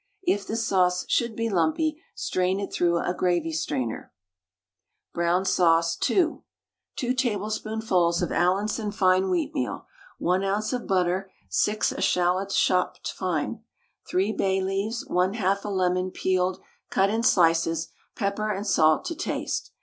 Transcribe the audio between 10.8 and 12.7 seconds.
butter, 6 eschalots